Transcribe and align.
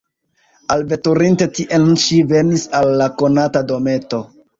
Alveturinte 0.75 1.47
tien, 1.57 1.85
ŝi 2.05 2.17
venis 2.31 2.65
al 2.79 2.89
la 3.03 3.09
konata 3.21 3.63
dometo. 3.73 4.23